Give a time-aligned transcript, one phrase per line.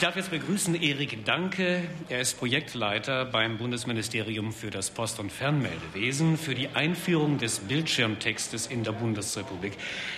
[0.00, 1.82] Ich darf jetzt begrüßen Erik Danke.
[2.08, 8.66] Er ist Projektleiter beim Bundesministerium für das Post- und Fernmeldewesen für die Einführung des Bildschirmtextes
[8.66, 9.74] in der Bundesrepublik.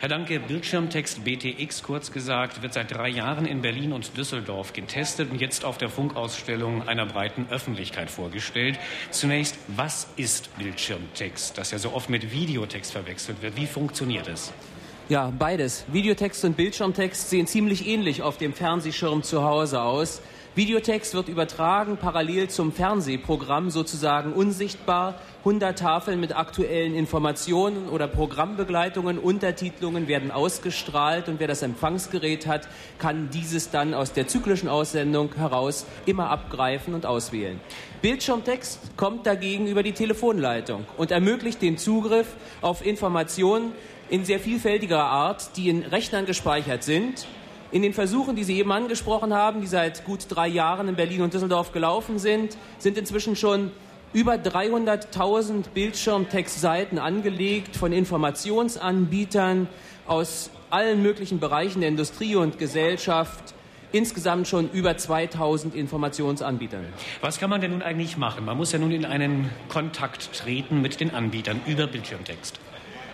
[0.00, 5.30] Herr Danke, Bildschirmtext BTX kurz gesagt wird seit drei Jahren in Berlin und Düsseldorf getestet
[5.30, 8.78] und jetzt auf der Funkausstellung einer breiten Öffentlichkeit vorgestellt.
[9.10, 13.56] Zunächst, was ist Bildschirmtext, das ja so oft mit Videotext verwechselt wird?
[13.56, 14.54] Wie funktioniert es?
[15.08, 15.84] Ja, beides.
[15.92, 20.20] Videotext und Bildschirmtext sehen ziemlich ähnlich auf dem Fernsehschirm zu Hause aus.
[20.56, 25.20] Videotext wird übertragen parallel zum Fernsehprogramm sozusagen unsichtbar.
[25.40, 32.68] 100 Tafeln mit aktuellen Informationen oder Programmbegleitungen, Untertitelungen werden ausgestrahlt und wer das Empfangsgerät hat,
[32.98, 37.60] kann dieses dann aus der zyklischen Aussendung heraus immer abgreifen und auswählen.
[38.02, 42.26] Bildschirmtext kommt dagegen über die Telefonleitung und ermöglicht den Zugriff
[42.60, 43.72] auf Informationen,
[44.08, 47.26] in sehr vielfältiger Art, die in Rechnern gespeichert sind.
[47.72, 51.22] In den Versuchen, die Sie eben angesprochen haben, die seit gut drei Jahren in Berlin
[51.22, 53.72] und Düsseldorf gelaufen sind, sind inzwischen schon
[54.12, 59.66] über 300.000 Bildschirmtextseiten angelegt von Informationsanbietern
[60.06, 63.54] aus allen möglichen Bereichen der Industrie und Gesellschaft.
[63.92, 66.84] Insgesamt schon über 2000 Informationsanbietern.
[67.20, 68.44] Was kann man denn nun eigentlich machen?
[68.44, 72.58] Man muss ja nun in einen Kontakt treten mit den Anbietern über Bildschirmtext.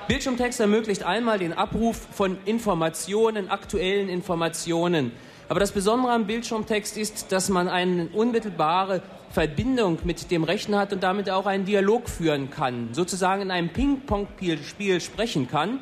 [0.08, 5.12] Bildschirmtext ermöglicht einmal den Abruf von Informationen, aktuellen Informationen.
[5.48, 10.92] Aber das Besondere am Bildschirmtext ist, dass man eine unmittelbare Verbindung mit dem Rechner hat
[10.92, 15.80] und damit auch einen Dialog führen kann, sozusagen in einem Ping-Pong-Spiel sprechen kann.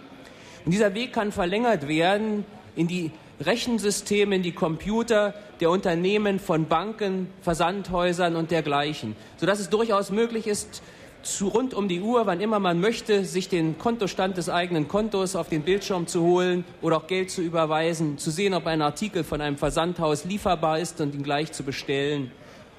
[0.65, 2.45] Und dieser Weg kann verlängert werden
[2.77, 9.71] in die Rechensysteme, in die Computer der Unternehmen, von Banken, Versandhäusern und dergleichen, sodass es
[9.71, 10.83] durchaus möglich ist,
[11.23, 15.37] zu rund um die Uhr, wann immer man möchte, sich den Kontostand des eigenen Kontos
[15.37, 19.25] auf den Bildschirm zu holen oder auch Geld zu überweisen, zu sehen, ob ein Artikel
[19.25, 22.31] von einem Versandhaus lieferbar ist und ihn gleich zu bestellen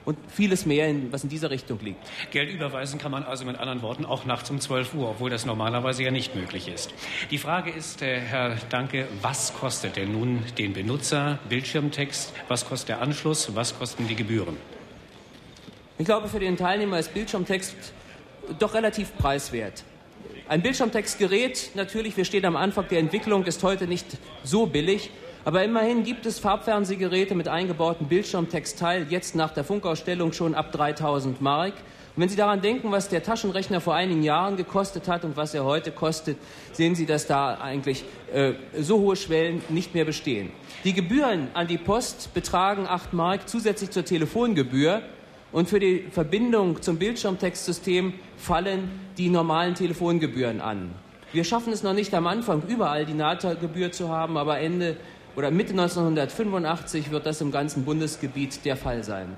[0.05, 1.99] und vieles mehr, was in dieser Richtung liegt.
[2.31, 5.45] Geld überweisen kann man also mit anderen Worten auch nachts um 12 Uhr, obwohl das
[5.45, 6.93] normalerweise ja nicht möglich ist.
[7.29, 12.33] Die Frage ist, äh, Herr Danke, was kostet denn nun den Benutzer Bildschirmtext?
[12.47, 13.55] Was kostet der Anschluss?
[13.55, 14.57] Was kosten die Gebühren?
[15.97, 17.75] Ich glaube, für den Teilnehmer ist Bildschirmtext
[18.59, 19.83] doch relativ preiswert.
[20.47, 24.05] Ein Bildschirmtextgerät, natürlich, wir stehen am Anfang der Entwicklung, ist heute nicht
[24.43, 25.11] so billig,
[25.43, 31.41] aber immerhin gibt es Farbfernsehgeräte mit eingebautem Bildschirmtextteil, jetzt nach der Funkausstellung schon ab 3000
[31.41, 31.73] Mark.
[32.15, 35.53] Und wenn Sie daran denken, was der Taschenrechner vor einigen Jahren gekostet hat und was
[35.53, 36.37] er heute kostet,
[36.73, 38.03] sehen Sie, dass da eigentlich
[38.33, 40.51] äh, so hohe Schwellen nicht mehr bestehen.
[40.83, 45.01] Die Gebühren an die Post betragen 8 Mark zusätzlich zur Telefongebühr.
[45.51, 50.91] Und für die Verbindung zum Bildschirmtextsystem fallen die normalen Telefongebühren an.
[51.33, 54.97] Wir schaffen es noch nicht am Anfang, überall die NATA-Gebühr zu haben, aber Ende
[55.35, 59.35] oder Mitte 1985 wird das im ganzen Bundesgebiet der Fall sein.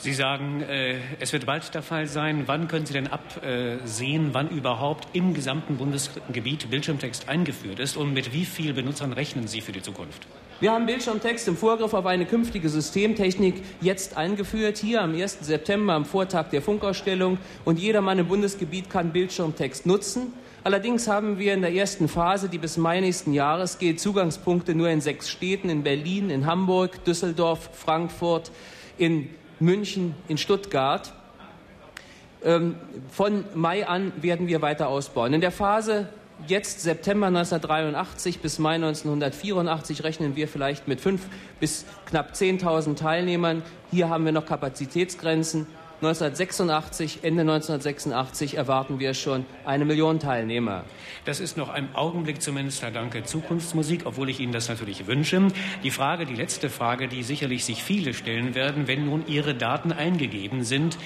[0.00, 2.44] Sie sagen, äh, es wird bald der Fall sein.
[2.46, 8.32] Wann können Sie denn absehen, wann überhaupt im gesamten Bundesgebiet Bildschirmtext eingeführt ist und mit
[8.32, 10.26] wie vielen Benutzern rechnen Sie für die Zukunft?
[10.60, 15.38] Wir haben Bildschirmtext im Vorgriff auf eine künftige Systemtechnik jetzt eingeführt, hier am 1.
[15.40, 17.38] September am Vortag der Funkausstellung.
[17.64, 20.32] Und jedermann im Bundesgebiet kann Bildschirmtext nutzen.
[20.68, 24.90] Allerdings haben wir in der ersten Phase, die bis Mai nächsten Jahres geht, Zugangspunkte nur
[24.90, 28.50] in sechs Städten, in Berlin, in Hamburg, Düsseldorf, Frankfurt,
[28.98, 29.30] in
[29.60, 31.14] München, in Stuttgart.
[32.44, 32.74] Ähm,
[33.10, 35.32] von Mai an werden wir weiter ausbauen.
[35.32, 36.10] In der Phase
[36.46, 41.28] jetzt September 1983 bis Mai 1984 rechnen wir vielleicht mit fünf
[41.60, 43.62] bis knapp 10.000 Teilnehmern.
[43.90, 45.66] Hier haben wir noch Kapazitätsgrenzen.
[46.00, 50.84] 1986, Ende 1986 erwarten wir schon eine Million Teilnehmer.
[51.24, 55.48] Das ist noch ein Augenblick zumindest, Herr Danke, Zukunftsmusik, obwohl ich Ihnen das natürlich wünsche.
[55.82, 59.90] Die Frage, die letzte Frage, die sicherlich sich viele stellen werden, wenn nun Ihre Daten
[59.90, 60.96] eingegeben sind,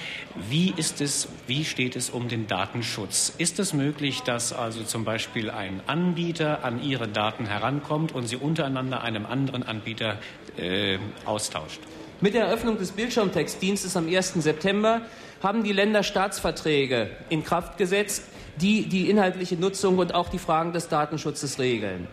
[0.47, 3.33] wie ist es, wie steht es um den Datenschutz?
[3.39, 8.35] Ist es möglich, dass also zum Beispiel ein Anbieter an Ihre Daten herankommt und sie
[8.35, 10.19] untereinander einem anderen Anbieter
[10.55, 11.79] äh, austauscht?
[12.23, 14.35] Mit der Eröffnung des Bildschirmtextdienstes am 1.
[14.35, 15.01] September
[15.41, 18.23] haben die Länder Staatsverträge in Kraft gesetzt,
[18.61, 22.07] die die inhaltliche Nutzung und auch die Fragen des Datenschutzes regeln.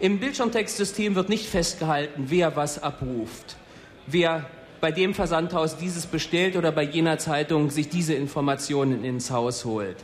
[0.00, 3.56] Im Bildschirmtextsystem wird nicht festgehalten, wer was abruft,
[4.06, 4.44] wer
[4.82, 9.96] bei dem Versandhaus dieses bestellt oder bei jener Zeitung sich diese Informationen ins Haus holt.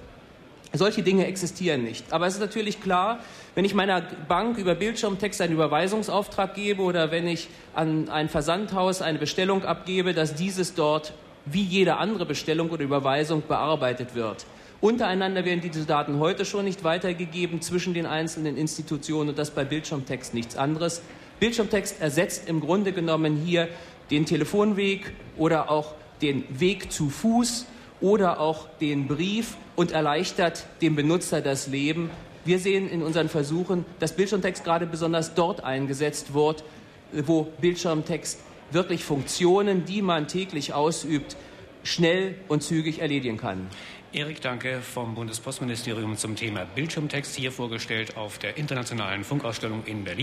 [0.73, 2.13] Solche Dinge existieren nicht.
[2.13, 3.19] Aber es ist natürlich klar,
[3.57, 9.03] wenn ich meiner Bank über Bildschirmtext einen Überweisungsauftrag gebe oder wenn ich an ein Versandhaus
[9.03, 11.13] eine Bestellung abgebe, dass dieses dort
[11.45, 14.47] wie jede andere Bestellung oder Überweisung bearbeitet wird.
[14.81, 19.65] Untereinander werden diese Daten heute schon nicht weitergegeben zwischen den einzelnen Institutionen und das bei
[19.65, 21.03] Bildschirmtext nichts anderes.
[21.41, 23.69] Bildschirmtext ersetzt im Grunde genommen hier
[24.11, 27.67] den Telefonweg oder auch den Weg zu Fuß
[28.01, 32.11] oder auch den Brief und erleichtert dem Benutzer das Leben.
[32.45, 36.65] Wir sehen in unseren Versuchen, dass Bildschirmtext gerade besonders dort eingesetzt wird,
[37.13, 41.37] wo Bildschirmtext wirklich Funktionen, die man täglich ausübt,
[41.83, 43.69] schnell und zügig erledigen kann.
[44.13, 50.19] Erik Danke vom Bundespostministerium zum Thema Bildschirmtext hier vorgestellt auf der internationalen Funkausstellung in Berlin.